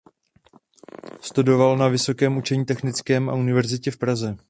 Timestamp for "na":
1.77-1.87